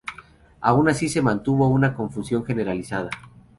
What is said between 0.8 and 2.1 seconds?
así se mantuvo una